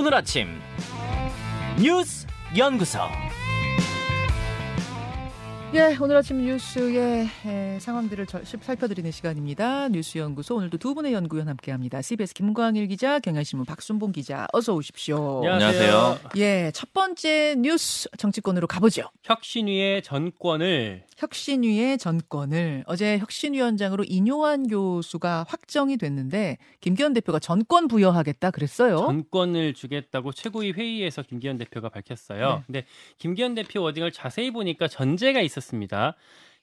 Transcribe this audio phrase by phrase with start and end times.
[0.00, 0.58] 오늘 아침
[1.78, 2.26] 뉴스
[2.56, 3.00] 연구소.
[5.72, 9.88] 예, 오늘 아침 뉴스의 에, 상황들을 저, 살펴드리는 시간입니다.
[9.90, 12.02] 뉴스연구소 오늘도 두 분의 연구위원 함께합니다.
[12.02, 15.44] CBS 김광일 기자, 경향신문 박순봉 기자, 어서 오십시오.
[15.46, 16.18] 안녕하세요.
[16.38, 19.04] 예, 첫 번째 뉴스 정치권으로 가보죠.
[19.22, 28.96] 혁신위의 전권을 혁신위의 전권을 어제 혁신위원장으로 인요한 교수가 확정이 됐는데 김기현 대표가 전권 부여하겠다 그랬어요.
[28.96, 32.56] 전권을 주겠다고 최고위 회의에서 김기현 대표가 밝혔어요.
[32.56, 32.62] 네.
[32.66, 32.86] 근데
[33.18, 36.14] 김기현 대표 워딩을 자세히 보니까 전제가 있었 습니다.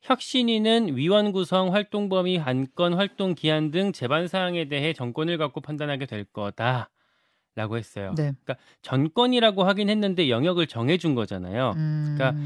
[0.01, 6.05] 혁신위는 위원 구성, 활동 범위, 안건, 활동 기한 등 재반 사항에 대해 정권을 갖고 판단하게
[6.05, 6.89] 될 거다.
[7.55, 8.13] 라고 했어요.
[8.15, 8.33] 네.
[8.43, 11.73] 그러니까 전권이라고 하긴 했는데 영역을 정해준 거잖아요.
[11.75, 12.39] 음, 그러니까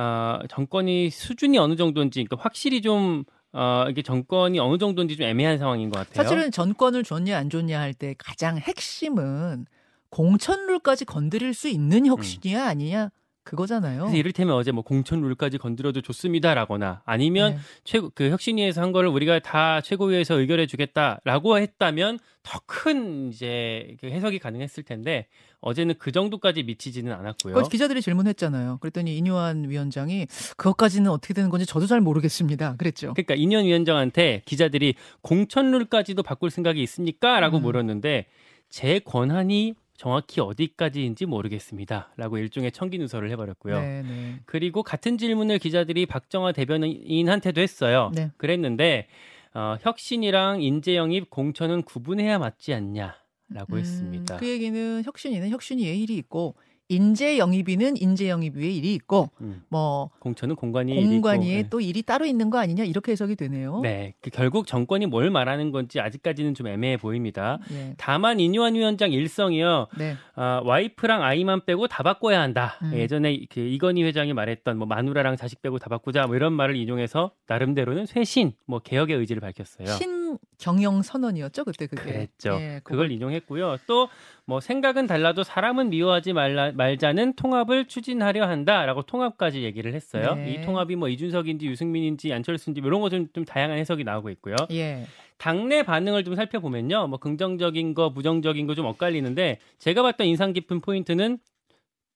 [0.00, 5.58] 어, 정권이 수준이 어느 정도인지 그러니까 확실히 좀 어, 이게 정권이 어느 정도인지 좀 애매한
[5.58, 6.24] 상황인 것 같아요.
[6.24, 9.66] 사실은 전권을 줬냐 안 줬냐 할 때 가장 핵심은
[10.08, 13.10] 공천룰까지 건드릴 수 있는 혁신이야 아니냐
[13.46, 14.02] 그거잖아요.
[14.02, 17.60] 그래서 이를테면 어제 뭐 공천 룰까지 건드려도 좋습니다라거나 아니면 네.
[17.84, 24.06] 최고 그 혁신위에서 한 거를 우리가 다 최고위에서 의결해 주겠다라고 했다면 더 큰 이제 그
[24.06, 25.26] 해석이 가능했을 텐데
[25.60, 27.60] 어제는 그 정도까지 미치지는 않았고요.
[27.64, 28.78] 기자들이 질문했잖아요.
[28.80, 32.76] 그랬더니 인요한 위원장이 그것까지는 어떻게 되는 건지 저도 잘 모르겠습니다.
[32.76, 33.14] 그랬죠.
[33.14, 37.62] 그러니까 인현 위원장한테 기자들이 공천 룰까지도 바꿀 생각이 있습니까?라고 음.
[37.62, 38.26] 물었는데
[38.68, 43.80] 제 권한이 정확히 어디까지인지 모르겠습니다 라고 일종의 청기 누설을 해버렸고요.
[43.80, 44.40] 네, 네.
[44.46, 48.10] 그리고 같은 질문을 기자들이 박정화 대변인한테도 했어요.
[48.14, 48.30] 네.
[48.36, 49.08] 그랬는데
[49.54, 53.16] 어, 혁신이랑 인재 영입 공천은 구분해야 맞지 않냐
[53.48, 54.34] 라고 했습니다.
[54.34, 56.56] 음, 그 얘기는 혁신위는 혁신위의 일이 있고
[56.88, 60.54] 인재 영입위는 인재 영입위의 일이 있고 음, 뭐 공천은
[60.88, 63.80] 일이 공관위에 있고, 또 일이 따로 있는 거 아니냐 이렇게 해석이 되네요.
[63.80, 67.58] 네, 네, 그 결국 정권이 뭘 말하는 건지 아직까지는 좀 애매해 보입니다.
[67.72, 67.94] 예.
[67.96, 69.88] 다만 인유한 위원장 일성이요.
[69.98, 70.14] 네.
[70.34, 72.78] 아, 와이프랑 아이만 빼고 다 바꿔야 한다.
[72.82, 72.92] 음.
[72.94, 77.32] 예전에 그 이건희 회장이 말했던 뭐 마누라랑 자식 빼고 다 바꾸자 뭐 이런 말을 인용해서
[77.48, 79.86] 나름대로는 쇄신 뭐 개혁의 의지를 밝혔어요.
[79.88, 80.25] 신
[80.58, 82.02] 경영 선언이었죠 그때 그게.
[82.02, 82.50] 그랬죠.
[82.60, 83.78] 예, 그걸 인용했고요.
[83.86, 84.08] 또
[84.48, 90.36] 뭐 생각은 달라도 사람은 미워하지 말라, 말자는 통합을 추진하려 한다라고 통합까지 얘기를 했어요.
[90.36, 90.52] 네.
[90.52, 94.54] 이 통합이 뭐 이준석인지 유승민인지 안철수인지 뭐 이런 거 좀 좀 다양한 해석이 나오고 있고요.
[94.70, 95.04] 예.
[95.38, 97.08] 당내 반응을 좀 살펴보면요.
[97.08, 101.38] 뭐 긍정적인 거, 부정적인 거 좀 엇갈리는데 제가 봤던 인상 깊은 포인트는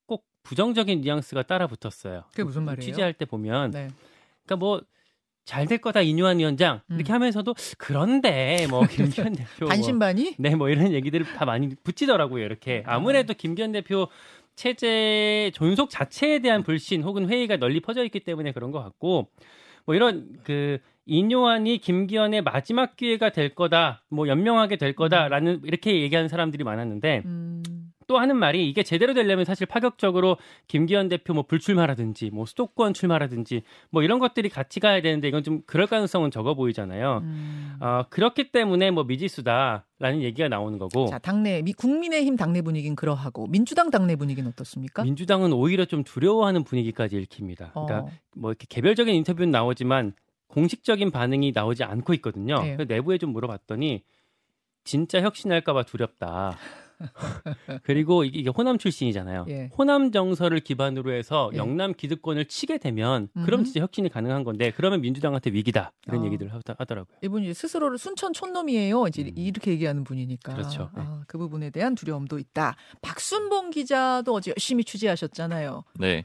[0.06, 2.22] 꼭 부정적인 뉘앙스가 따라 붙었어요.
[2.30, 2.80] 그게 무슨 말이에요?
[2.80, 3.88] 취재할 때 보면 네.
[4.44, 4.82] 그러니까 뭐
[5.44, 7.14] 잘 될 거다 이뉴한 위원장 이렇게 음.
[7.14, 10.36] 하면서도 그런데 뭐 김기현 대표 뭐 반신반의?
[10.38, 12.44] 네, 뭐 이런 얘기들을 다 많이 붙이더라고요.
[12.44, 14.08] 이렇게 아무래도 김기현 대표
[14.54, 19.28] 체제 존속 자체에 대한 불신 혹은 회의가 널리 퍼져 있기 때문에 그런 것 같고
[19.86, 26.28] 뭐 이런 그 인요한이 김기현의 마지막 기회가 될 거다, 뭐 연명하게 될 거다라는 이렇게 얘기하는
[26.28, 27.62] 사람들이 많았는데 음.
[28.10, 33.62] 또 하는 말이 이게 제대로 되려면 사실 파격적으로 김기현 대표 뭐 불출마라든지 뭐 수도권 출마라든지
[33.90, 37.18] 뭐 이런 것들이 같이 가야 되는데 이건 좀 그럴 가능성은 적어 보이잖아요.
[37.22, 37.76] 음.
[37.78, 42.96] 어, 그렇기 때문에 뭐 미지수다 라는 얘기가 나오는 거고 자, 당내 미- 국민의힘 당내 분위기는
[42.96, 45.04] 그러하고 민주당 당내 분위기는 어떻습니까?
[45.04, 47.70] 민주당은 오히려 좀 두려워하는 분위기까지 읽힙니다.
[47.74, 47.86] 어.
[47.86, 50.14] 그러니까 뭐 이렇게 개별적인 인터뷰는 나오지만
[50.48, 52.60] 공식적인 반응이 나오지 않고 있거든요.
[52.60, 52.76] 네.
[52.88, 54.02] 내부에 좀 물어봤더니
[54.82, 56.56] 진짜 혁신할까봐 두렵다.
[57.82, 59.46] 그리고 이게 호남 출신이잖아요.
[59.48, 59.70] 예.
[59.76, 61.58] 호남 정서를 기반으로 해서 예.
[61.58, 63.64] 영남 기득권을 치게 되면 그럼 음흠.
[63.64, 66.26] 진짜 혁신이 가능한 건데 그러면 민주당한테 위기다 이런 어.
[66.26, 67.16] 얘기들을 하더- 하더라고요.
[67.22, 69.06] 이분이 스스로를 순천 촌놈이에요.
[69.08, 69.30] 이제 음.
[69.36, 70.54] 이렇게 얘기하는 분이니까.
[70.54, 70.90] 그렇죠.
[70.94, 71.02] 네.
[71.04, 72.76] 아, 그 부분에 대한 두려움도 있다.
[73.02, 75.84] 박순봉 기자도 어제 열심히 취재하셨잖아요.
[75.98, 76.24] 네.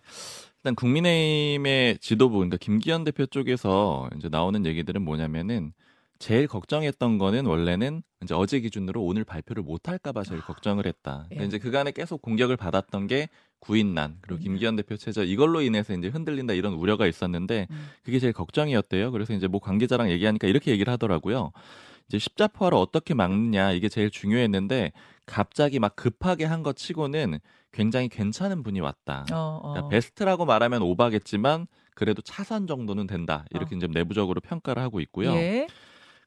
[0.63, 5.74] 일단 국민의힘의 지도부, 그러니까 김기현 대표 쪽에서 이제 나오는 얘기들은 뭐냐면은
[6.19, 11.25] 제일 걱정했던 거는 원래는 이제 어제 기준으로 오늘 발표를 못 할까봐 제일 걱정을 했다.
[11.31, 11.35] 예.
[11.35, 14.43] 근데 이제 그간에 계속 공격을 받았던 게 구인난 그리고 구인난.
[14.43, 17.87] 김기현 대표 체제 이걸로 인해서 이제 흔들린다 이런 우려가 있었는데 음.
[18.03, 19.11] 그게 제일 걱정이었대요.
[19.11, 21.51] 그래서 이제 뭐 관계자랑 얘기하니까 이렇게 얘기를 하더라고요.
[22.07, 24.94] 이제 십자포화를 어떻게 막느냐 이게 제일 중요했는데
[25.25, 27.39] 갑자기 막 급하게 한 것 치고는
[27.71, 29.25] 굉장히 괜찮은 분이 왔다.
[29.33, 29.69] 어, 어.
[29.73, 33.45] 그러니까 베스트라고 말하면 오바겠지만 그래도 차선 정도는 된다.
[33.51, 35.31] 이렇게 이제 내부적으로 평가를 하고 있고요.
[35.33, 35.68] 예.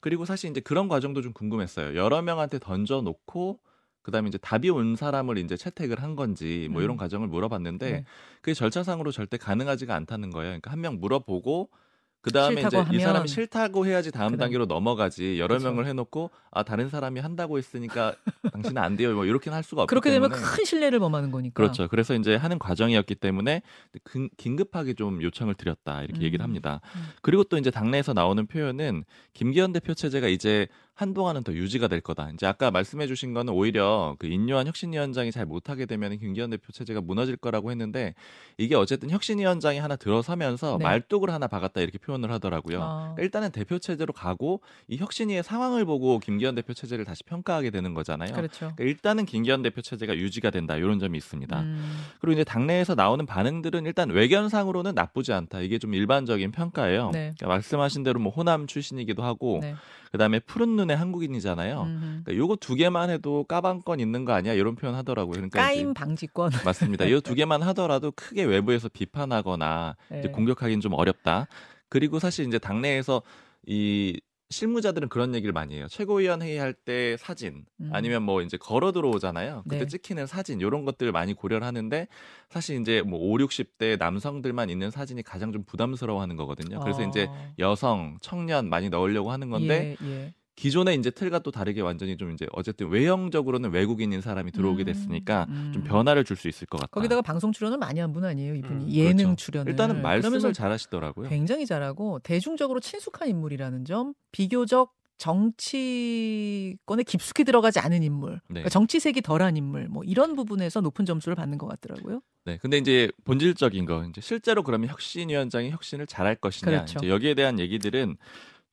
[0.00, 1.97] 그리고 사실 이제 그런 과정도 좀 궁금했어요.
[1.97, 3.61] 여러 명한테 던져 놓고
[4.03, 6.97] 그다음에 이제 답이 온 사람을 이제 채택을 한 건지 뭐 이런 음.
[6.97, 8.05] 과정을 물어봤는데 네.
[8.41, 10.50] 그게 절차상으로 절대 가능하지가 않다는 거예요.
[10.50, 11.71] 그러니까 한 명 물어보고
[12.20, 14.41] 그 다음에 이제 싫다고 이 하면 사람이 싫다고 해야지 다음 그럼.
[14.41, 15.38] 단계로 넘어가지.
[15.38, 15.69] 여러 그렇죠.
[15.69, 18.15] 명을 해 놓고 아 다른 사람이 한다고 했으니까
[18.53, 19.15] 당신은 안 돼요.
[19.15, 21.55] 뭐 이렇게는 할 수가 없기 그렇게 되면 때문에 큰 신뢰를 범하는 거니까.
[21.55, 21.87] 그렇죠.
[21.88, 23.62] 그래서 이제 하는 과정이었기 때문에
[24.03, 26.23] 근- 긴급하게 좀 요청을 드렸다 이렇게 음.
[26.25, 26.81] 얘기를 합니다.
[26.97, 27.03] 음.
[27.23, 30.67] 그리고 또 이제 당내에서 나오는 표현은 김기현 대표 체제가 이제
[30.99, 32.29] 한동안은 더 유지가 될 거다.
[32.35, 37.00] 이제 아까 말씀해 주신 거는 오히려 그 인요한 혁신위원장이 잘 못하게 되면 김기현 대표 체제가
[37.00, 38.15] 무너질 거라고 했는데
[38.56, 40.85] 이게 어쨌든 혁신위원장이 하나 들어서면서 네.
[40.85, 42.83] 말뚝을 하나 박았다 이렇게 표현을 하더라고요.
[42.83, 42.99] 아.
[43.15, 47.94] 그러니까 일단은 대표 체제로 가고 이 혁신위의 상황을 보고 김기현 대표 체제를 다시 평가하게 되는
[47.94, 48.33] 거잖아요.
[48.33, 48.73] 그렇죠.
[48.75, 51.61] 그러니까 일단은 김기현 대표 체제가 유지가 된다 이런 점이 있습니다.
[51.61, 52.05] 음.
[52.21, 55.61] 그리고 이제 당내에서 나오는 반응들은 일단 외견상으로는 나쁘지 않다.
[55.61, 57.11] 이게 좀 일반적인 평가예요.
[57.12, 57.35] 네.
[57.37, 59.77] 그러니까 말씀하신 대로 뭐 호남 출신이기도 하고 네.
[60.11, 61.82] 그다음에 푸른 눈의 한국인이잖아요.
[61.82, 62.20] 음.
[62.25, 64.55] 그러니까 요거 두 개만 해도 까방권 있는 거 아니야?
[64.55, 65.32] 이런 표현 하더라고요.
[65.32, 66.50] 그러니까 까임 방지권.
[66.64, 67.05] 맞습니다.
[67.05, 70.23] 이두 개만 하더라도 크게 외부에서 비판하거나 네.
[70.23, 71.46] 공격하기는 좀 어렵다.
[71.88, 73.23] 그리고 사실 이제 당내에서
[73.67, 74.20] 이
[74.50, 75.87] 실무자들은 그런 얘기를 많이 해요.
[75.90, 77.91] 최고위원 회의할 때 사진 음.
[77.93, 79.64] 아니면 뭐 이제 걸어 들어오잖아요.
[79.64, 79.87] 그때 네.
[79.87, 82.08] 찍히는 사진 이런 것들을 많이 고려를 하는데
[82.49, 86.81] 사실 이제 뭐 5, 60대 남성들만 있는 사진이 가장 좀 부담스러워하는 거거든요.
[86.81, 87.06] 그래서 어.
[87.06, 90.34] 이제 여성, 청년 많이 넣으려고 하는 건데 예, 예.
[90.58, 95.46] 기존의 이제 틀과 또 다르게 완전히 좀 이제 어쨌든 외형적으로는 외국인인 사람이 들어오게 음, 됐으니까
[95.50, 95.70] 음.
[95.72, 96.90] 좀 변화를 줄 수 있을 것 같다.
[96.90, 98.84] 거기다가 방송 출연을 많이 한 분 아니에요, 이분이.
[98.87, 99.37] 음, 예능 그렇죠.
[99.37, 99.70] 출연을.
[99.70, 101.28] 일단은 말씀을 잘하시더라고요.
[101.28, 108.40] 굉장히 잘하고 대중적으로 친숙한 인물이라는 점, 비교적 정치권에 깊숙이 들어가지 않은 인물, 네.
[108.49, 112.20] 그러니까 정치색이 덜한 인물, 뭐 이런 부분에서 높은 점수를 받는 것 같더라고요.
[112.44, 116.99] 네, 근데 이제 본질적인 거 이제 실제로 그러면 혁신위원장이 혁신을 잘할 것이냐 그렇죠.
[116.99, 118.16] 이제 여기에 대한 얘기들은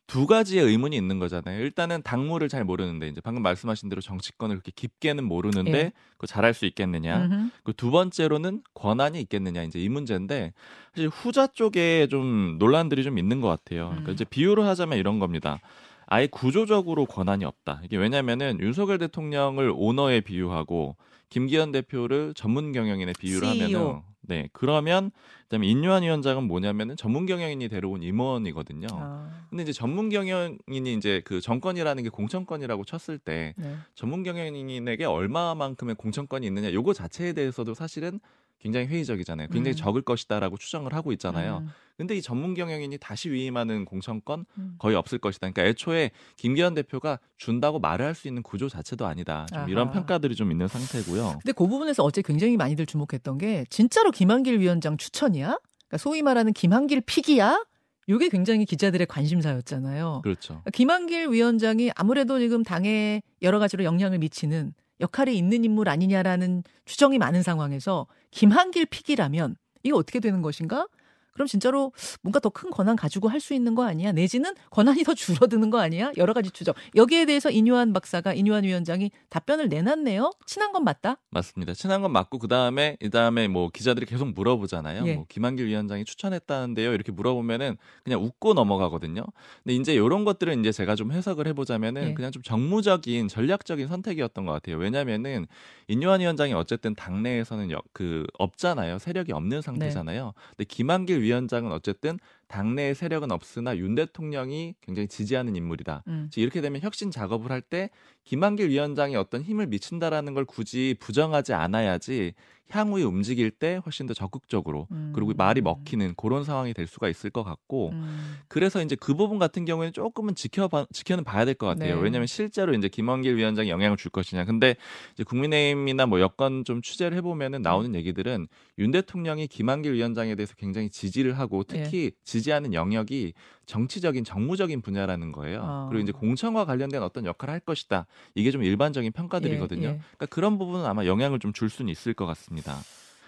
[0.07, 1.59] 두 가지의 의문이 있는 거잖아요.
[1.61, 5.91] 일단은 당무를 잘 모르는데 이제 방금 말씀하신 대로 정치권을 그렇게 깊게는 모르는데 예.
[6.11, 7.27] 그거 잘할 수 있겠느냐.
[7.63, 10.53] 그 두 번째로는 권한이 있겠느냐 이제 이 문제인데
[10.93, 13.89] 사실 후자 쪽에 좀 논란들이 좀 있는 것 같아요.
[13.89, 14.13] 그러니까 음.
[14.13, 15.59] 이제 비유를 하자면 이런 겁니다.
[16.07, 17.81] 아예 구조적으로 권한이 없다.
[17.83, 20.95] 이게 왜냐면은 윤석열 대통령을 오너에 비유하고
[21.29, 23.65] 김기현 대표를 전문 경영인에 비유를 CEO.
[23.65, 25.11] 하면은 네 그러면
[25.43, 28.87] 그다음에 인유한 위원장은 뭐냐면은 전문 경영인이 데려온 임원이거든요.
[28.91, 33.75] 아, 근데 이제 전문 경영인이 이제 그 정권이라는 게 공천권이라고 쳤을 때 네.
[33.93, 38.19] 전문 경영인에게 얼마만큼의 공천권이 있느냐 요거 자체에 대해서도 사실은
[38.59, 39.49] 굉장히 회의적이잖아요.
[39.49, 39.77] 굉장히 음.
[39.77, 41.59] 적을 것이다라고 추정을 하고 있잖아요.
[41.59, 44.75] 음, 근데 이 전문 경영인이 다시 위임하는 공천권 음.
[44.79, 45.49] 거의 없을 것이다.
[45.51, 49.45] 그러니까 애초에 김기현 대표가 준다고 말을 할 수 있는 구조 자체도 아니다.
[49.53, 49.91] 좀 이런.
[49.91, 51.39] 평가들이 좀 있는 상태고요.
[51.43, 55.57] 근데 그 부분에서 어제 굉장히 많이들 주목했던 게 진짜로 김한길 위원장 추천이야?
[55.87, 57.63] 그러니까 소위 말하는 김한길 픽이야?
[58.07, 60.21] 이게 굉장히 기자들의 관심사였잖아요.
[60.23, 60.61] 그렇죠.
[60.73, 67.43] 김한길 위원장이 아무래도 지금 당에 여러 가지로 영향을 미치는 역할이 있는 인물 아니냐라는 추정이 많은
[67.43, 70.87] 상황에서 김한길 픽이라면 이게 어떻게 되는 것인가?
[71.35, 71.91] 그럼 진짜로
[72.21, 74.13] 뭔가 더 큰 권한 가지고 할 수 있는 거 아니야?
[74.13, 76.11] 내지는 권한이 더 줄어드는 거 아니야?
[76.17, 76.73] 여러 가지 추정.
[76.95, 80.31] 여기에 대해서 인유한 박사가 인유한 위원장이 답변을 내놨네요.
[80.47, 81.17] 친한 건 맞다.
[81.31, 81.73] 맞습니다.
[81.73, 85.05] 친한 건 맞고 그 다음에 이 다음에 뭐 기자들이 계속 물어보잖아요.
[85.05, 85.15] 예.
[85.15, 86.93] 뭐 김한길 위원장이 추천했다는데요.
[86.93, 89.23] 이렇게 물어보면은 그냥 웃고 넘어가거든요.
[89.63, 92.13] 근데 이제 이런 것들은 이제 제가 좀 해석을 해보자면은 예.
[92.13, 94.77] 그냥 좀 정무적인 전략적인 선택이었던 것 같아요.
[94.77, 95.45] 왜냐면은
[95.89, 98.97] 인유한 위원장이 어쨌든 당내에서는 여- 그 없잖아요.
[98.99, 100.33] 세력이 없는 상태잖아요.
[100.51, 106.03] 근데 김한길 위원장은 어쨌든 당내의 세력은 없으나 윤 대통령이 굉장히 지지하는 인물이다.
[106.07, 106.29] 음.
[106.35, 107.89] 이렇게 되면 혁신 작업을 할 때
[108.25, 112.33] 김한길 위원장이 어떤 힘을 미친다라는 걸 굳이 부정하지 않아야지
[112.69, 115.11] 향후에 움직일 때 훨씬 더 적극적으로 음.
[115.13, 118.37] 그리고 말이 먹히는 그런 상황이 될 수가 있을 것 같고 음.
[118.47, 121.95] 그래서 이제 그 부분 같은 경우에는 조금은 지켜봐 지켜는 봐야 될 것 같아요.
[121.97, 122.01] 네.
[122.01, 124.45] 왜냐하면 실제로 이제 김한길 위원장이 영향을 줄 것이냐.
[124.45, 124.75] 근데
[125.13, 127.95] 이제 국민의힘이나 뭐 여건 좀 취재를 해보면은 나오는 음.
[127.95, 128.47] 얘기들은
[128.79, 131.83] 윤 대통령이 김한길 위원장에 대해서 굉장히 지지를 하고 예.
[131.83, 133.33] 특히 지지하는 영역이
[133.65, 135.61] 정치적인 정무적인 분야라는 거예요.
[135.63, 135.87] 아.
[135.89, 138.07] 그리고 이제 공천과 관련된 어떤 역할을 할 것이다.
[138.35, 139.87] 이게 좀 일반적인 평가들이거든요.
[139.87, 139.99] 예, 예.
[140.17, 142.75] 그러니까 그런 부분은 아마 영향을 좀 줄 수는 있을 것 같습니다.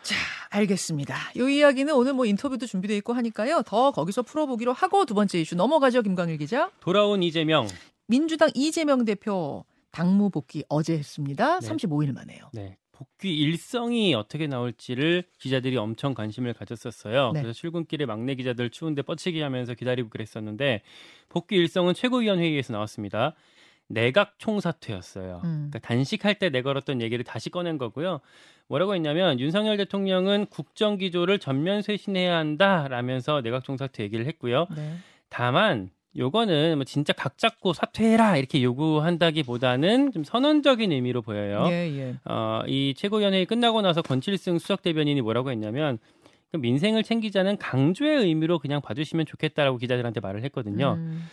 [0.03, 0.15] 자,
[0.49, 1.15] 알겠습니다.
[1.37, 3.61] 이 이야기는 오늘 뭐 인터뷰도 준비돼 있고 하니까요.
[3.65, 6.69] 더 거기서 풀어보기로 하고 두 번째 이슈 넘어가죠, 김광일 기자.
[6.81, 7.67] 돌아온 이재명.
[8.07, 11.59] 민주당 이재명 대표 당무 복귀 어제 했습니다.
[11.61, 11.67] 네.
[11.67, 12.49] 35일 만에요.
[12.53, 12.77] 네.
[12.97, 17.31] 복귀 일성이 어떻게 나올지를 기자들이 엄청 관심을 가졌었어요.
[17.33, 17.41] 네.
[17.43, 20.81] 그래서 출근길에 막내 기자들 추운데 뻗치기 하면서 기다리고 그랬었는데
[21.29, 23.35] 복귀 일성은 최고위원 회의에서 나왔습니다.
[23.85, 25.41] 내각 총사퇴였어요.
[25.43, 25.69] 음.
[25.69, 28.19] 그러니까 단식할 때 내걸었던 얘기를 다시 꺼낸 거고요.
[28.65, 34.65] 뭐라고 했냐면 윤석열 대통령은 국정 기조를 전면 쇄신해야 한다라면서 내각 총사퇴 얘기를 했고요.
[34.75, 34.95] 네.
[35.29, 41.65] 다만 요거는 뭐 진짜 각 잡고 사퇴해라 이렇게 요구한다기보다는 좀 선언적인 의미로 보여요.
[41.69, 42.15] 예, 예.
[42.25, 45.99] 어, 이 최고위원회의 끝나고 나서 권칠승 수석 대변인이 뭐라고 했냐면
[46.51, 50.95] 그 민생을 챙기자는 강조의 의미로 그냥 봐주시면 좋겠다라고 기자들한테 말을 했거든요.
[50.97, 51.23] 음.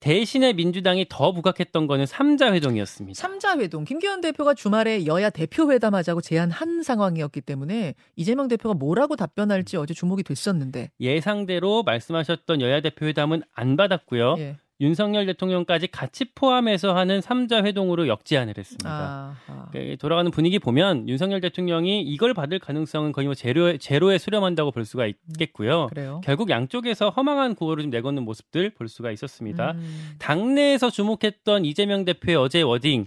[0.00, 3.20] 대신에 민주당이 더 부각했던 거는 삼자 회동이었습니다.
[3.20, 3.84] 삼자 회동.
[3.84, 10.22] 김기현 대표가 주말에 여야 대표 회담하자고 제안한 상황이었기 때문에 이재명 대표가 뭐라고 답변할지 어제 주목이
[10.22, 10.90] 됐었는데.
[11.00, 14.36] 예상대로 말씀하셨던 여야 대표 회담은 안 받았고요.
[14.38, 14.56] 예.
[14.80, 18.90] 윤석열 대통령까지 같이 포함해서 하는 3자 회동으로 역제안을 했습니다.
[18.90, 19.68] 아, 아.
[19.72, 24.84] 그 돌아가는 분위기 보면 윤석열 대통령이 이걸 받을 가능성은 거의 뭐 제로에, 제로에 수렴한다고 볼
[24.84, 25.88] 수가 있겠고요.
[25.88, 26.20] 그래요.
[26.24, 29.72] 결국 양쪽에서 허망한 구호를 좀 내걷는 모습들 볼 수가 있었습니다.
[29.72, 30.14] 음.
[30.18, 33.06] 당내에서 주목했던 이재명 대표의 어제 워딩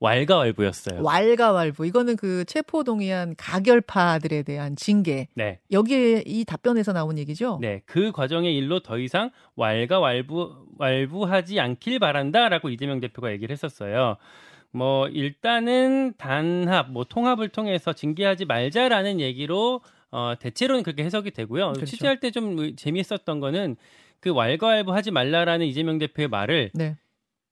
[0.00, 1.02] 왈가왈부였어요.
[1.02, 5.58] 왈가왈부 이거는 그 체포동의안 가결파들에 대한 징계 네.
[5.72, 7.58] 여기에 이 답변에서 나온 얘기죠.
[7.60, 14.16] 네, 그 과정의 일로 더 이상 왈가왈부 왈부하지 않길 바란다라고 이재명 대표가 얘기를 했었어요.
[14.70, 21.72] 뭐 일단은 단합, 뭐 통합을 통해서 징계하지 말자라는 얘기로 어 대체로는 그렇게 해석이 되고요.
[21.72, 21.86] 그렇죠.
[21.86, 23.76] 취재할 때 좀 재미있었던 거는
[24.20, 26.96] 그 왈가왈부하지 말라라는 이재명 대표의 말을 네.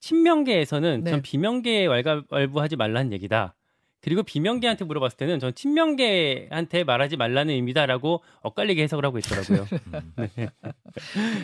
[0.07, 1.11] 친명계에서는 네.
[1.11, 3.57] 전 비명계에 왈가왈부하지 말라는 얘기다.
[4.01, 9.67] 그리고 비명계한테 물어봤을 때는 전 친명계한테 말하지 말라는 의미다라고 엇갈리게 해석을 하고 있더라고요.
[10.37, 10.49] 네.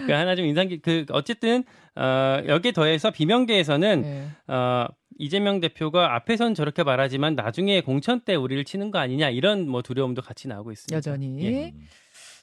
[0.06, 1.64] 그 하나 좀 인상 깊, 그 어쨌든
[1.96, 4.28] 어 여기에 더해서 비명계에서는 네.
[4.46, 4.86] 어
[5.18, 10.22] 이재명 대표가 앞에선 저렇게 말하지만 나중에 공천 때 우리를 치는 거 아니냐 이런 뭐 두려움도
[10.22, 10.96] 같이 나오고 있습니다.
[10.96, 11.74] 여전히 예.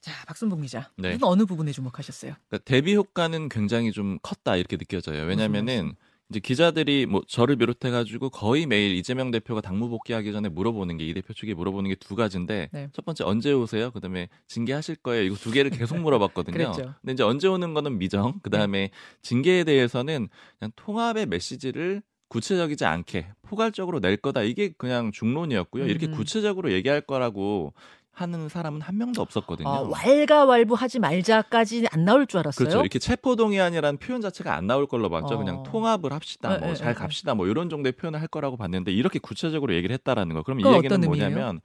[0.02, 1.18] 자 박순봉 기자 네.
[1.22, 2.34] 어느 부분에 주목하셨어요?
[2.50, 5.24] 그러니까 대비 효과는 굉장히 좀 컸다 이렇게 느껴져요.
[5.24, 5.94] 왜냐면은
[6.30, 11.06] 이제 기자들이 뭐 저를 비롯해 가지고 거의 매일 이재명 대표가 당무 복귀하기 전에 물어보는 게
[11.10, 12.88] 이 대표 측에 물어보는 게 두 가지인데 네.
[12.94, 13.90] 첫 번째 언제 오세요?
[13.92, 15.24] 그다음에 징계하실 거예요.
[15.24, 16.54] 이거 두 개를 계속 물어봤거든요.
[17.02, 18.40] 근데 이제 언제 오는 거는 미정.
[18.42, 18.92] 그다음에
[19.24, 24.44] 징계에 대해서는 그냥 통합의 메시지를 구체적이지 않게 포괄적으로 낼 거다.
[24.44, 25.88] 이게 그냥 중론이었고요.
[25.88, 26.12] 이렇게 음.
[26.12, 27.74] 구체적으로 얘기할 거라고
[28.22, 29.68] 하는 사람은 한 명도 없었거든요.
[29.68, 32.68] 아, 왈가왈부하지 말자까지 안 나올 줄 알았어요.
[32.68, 32.82] 그렇죠.
[32.82, 35.36] 이렇게 체포동의안이라는 표현 자체가 안 나올 걸로 봤죠.
[35.36, 35.38] 어.
[35.38, 37.00] 그냥 통합을 합시다, 네, 뭐 네, 잘 네.
[37.00, 40.44] 갑시다, 뭐 이런 정도의 표현을 할 거라고 봤는데 이렇게 구체적으로 얘기를 했다라는 거.
[40.44, 41.60] 그럼 이 얘기는 어떤 의미예요?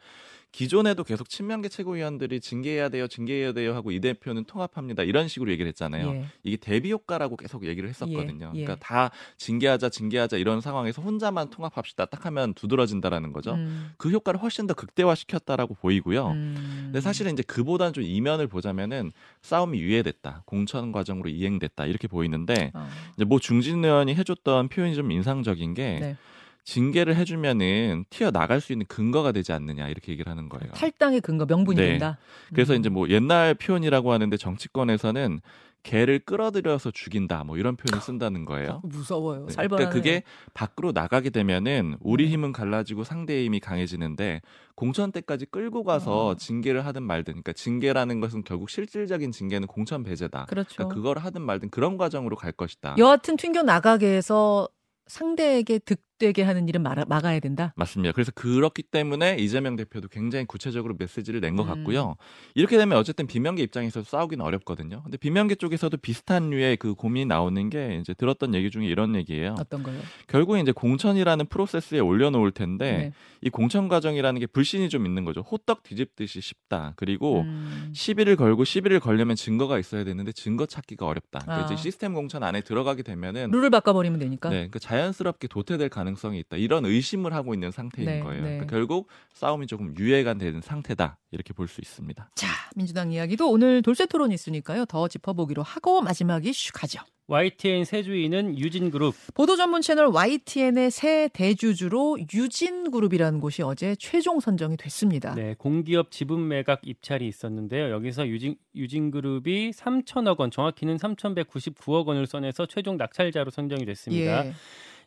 [0.54, 5.68] 기존에도 계속 친명계 최고위원들이 징계해야 돼요, 징계해야 돼요 하고 이 대표는 통합합니다 이런 식으로 얘기를
[5.70, 6.11] 했잖아요.
[6.11, 6.26] 예.
[6.44, 8.52] 이게 대비 효과라고 계속 얘기를 했었거든요.
[8.54, 8.64] 예, 예.
[8.64, 13.54] 그러니까 다 징계하자, 징계하자 이런 상황에서 혼자만 통합합시다 딱 하면 두드러진다라는 거죠.
[13.54, 16.28] 음, 그 효과를 훨씬 더 극대화시켰다라고 보이고요.
[16.28, 16.82] 음.
[16.84, 19.11] 근데 사실은 이제 그보다는 좀 이면을 보자면은
[19.42, 22.88] 싸움이 유예됐다, 공천 과정으로 이행됐다 이렇게 보이는데 어.
[23.16, 26.16] 이제 뭐 중진 의원이 해줬던 표현이 좀 인상적인 게 네.
[26.64, 30.73] 징계를 해주면은 튀어 나갈 수 있는 근거가 되지 않느냐 이렇게 얘기를 하는 거예요.
[30.73, 31.90] 탈당의 근거 명분이 네.
[31.90, 32.18] 된다.
[32.52, 32.80] 그래서 음.
[32.80, 35.40] 이제 뭐 옛날 표현이라고 하는데 정치권에서는
[35.83, 38.80] 개를 끌어들여서 죽인다 뭐 이런 표현을 쓴다는 거예요.
[38.88, 39.47] 무서워요.
[39.49, 39.54] 네.
[39.54, 40.23] 그러니까 그게
[40.54, 42.30] 밖으로 나가게 되면은 우리 네.
[42.30, 44.40] 힘은 갈라지고 상대의 힘이 강해지는데
[44.75, 46.35] 공천 때까지 끌고 가서 어.
[46.37, 50.47] 징계를 하든 말든 그러니까 징계라는 것은 결국 실질적인 징계는 공천 배제다.
[50.47, 50.75] 그렇죠.
[50.75, 52.97] 그러니까 그걸 하든 말든 그런 과정으로 갈 것이다.
[52.97, 54.66] 여하튼 튕겨 나가게 해서
[55.06, 57.73] 상대에게 득 되게 하는 일은 막아, 막아야 된다.
[57.76, 58.12] 맞습니다.
[58.12, 61.75] 그래서 그렇기 때문에 이재명 대표도 굉장히 구체적으로 메시지를 낸것 음.
[61.75, 62.16] 같고요.
[62.54, 65.02] 이렇게 되면 어쨌든 비명계 입장에서 싸우기는 어렵거든요.
[65.02, 69.56] 근데 비명계 쪽에서도 비슷한 류의 그 고민이 나오는 게 이제 들었던 얘기 중에 이런 얘기예요.
[69.59, 70.00] 어떤 거요?
[70.28, 73.12] 결국에 이제 공천이라는 프로세스에 올려놓을 텐데 네.
[73.42, 75.40] 이 공천 과정이라는 게 불신이 좀 있는 거죠.
[75.42, 76.94] 호떡 뒤집듯이 쉽다.
[76.97, 77.90] 그리고 음.
[77.94, 81.40] 시비를 걸고 시비를 걸려면 증거가 있어야 되는데 증거 찾기가 어렵다.
[81.40, 81.73] 그러니까 아.
[81.73, 84.49] 이제 시스템 공천 안에 들어가게 되면은 룰을 바꿔버리면 되니까.
[84.49, 86.56] 네, 그러니까 자연스럽게 도태될 가능성이 있다.
[86.56, 88.42] 이런 의심을 하고 있는 상태인 네, 거예요.
[88.42, 88.49] 네.
[88.50, 91.18] 그러니까 결국 싸움이 조금 유예가 되는 상태다.
[91.30, 92.30] 이렇게 볼 수 있습니다.
[92.35, 94.85] 자, 민주당 이야기도 오늘 돌쇠 토론이 있으니까요.
[94.87, 97.00] 더 짚어보기로 하고 마지막 이슈 가죠.
[97.26, 105.35] YTN 세주인은 유진그룹 보도 전문 채널 YTN의 새 대주주로 유진그룹이라는 곳이 어제 최종 선정이 됐습니다.
[105.35, 107.90] 네, 공기업 지분 매각 입찰이 있었는데요.
[107.90, 114.47] 여기서 유진 유진그룹이 3천억 원, 정확히는 3,199억 원을 써내서 최종 낙찰자로 선정이 됐습니다.
[114.47, 114.52] 예.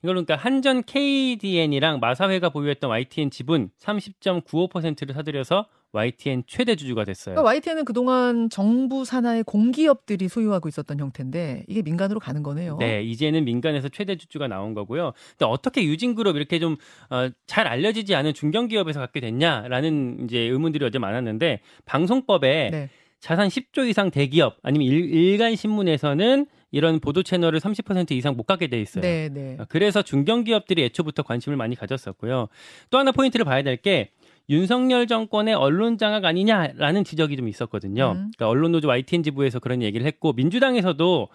[0.04, 7.36] 이걸로 그러니까 한전 KDN이랑 마사회가 보유했던 YTN 지분 30.95%를 사들여서 YTN 최대 주주가 됐어요.
[7.36, 12.78] 그러니까 YTN은 그동안 정부 산하의 공기업들이 소유하고 있었던 형태인데 이게 민간으로 가는 거네요.
[12.78, 15.14] 네, 이제는 민간에서 최대 주주가 나온 거고요.
[15.32, 16.76] 근데 어떻게 유진그룹 이렇게 좀
[17.10, 22.90] 어, 잘 알려지지 않은 중견기업에서 갖게 됐냐라는 이제 의문들이 어제 많았는데 방송법에 네.
[23.20, 28.68] 자산 10조 이상 대기업 아니면 일, 간 신문에서는 이런 보도 채널을 30% 이상 못 갖게
[28.68, 29.02] 돼 있어요.
[29.02, 29.56] 네, 네.
[29.60, 32.48] 어, 그래서 중견기업들이 애초부터 관심을 많이 가졌었고요.
[32.90, 34.10] 또 하나 포인트를 봐야 될 게
[34.50, 38.12] 윤석열 정권의 언론 장악 아니냐라는 지적이 좀 있었거든요.
[38.16, 38.32] 음.
[38.38, 41.28] 그러니까 언론노조 YTN 지부에서 그런 얘기를 했고 민주당에서도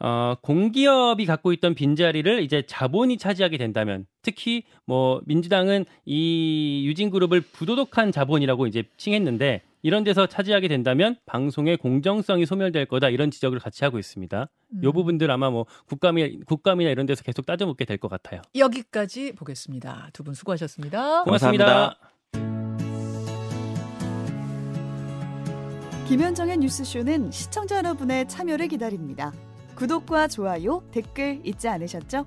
[0.00, 8.12] 어, 공기업이 갖고 있던 빈자리를 이제 자본이 차지하게 된다면 특히 뭐 민주당은 이 유진그룹을 부도덕한
[8.12, 13.98] 자본이라고 이제 칭했는데 이런 데서 차지하게 된다면 방송의 공정성이 소멸될 거다 이런 지적을 같이 하고
[13.98, 14.48] 있습니다.
[14.74, 14.82] 음.
[14.82, 18.42] 요 부분들 아마 뭐 국감이 국감이나 이런 데서 계속 따져묻게 될 것 같아요.
[18.54, 20.10] 여기까지 보겠습니다.
[20.12, 21.24] 두 분 수고하셨습니다.
[21.24, 21.98] 고맙습니다.
[26.08, 29.32] 김현정의 뉴스쇼는 시청자 여러분의 참여를 기다립니다.
[29.74, 32.26] 구독과 좋아요, 댓글 잊지 않으셨죠?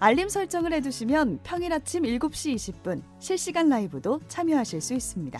[0.00, 5.38] 알림 설정을 해두시면 평일 아침 7시 20분 실시간 라이브도 참여하실 수 있습니다.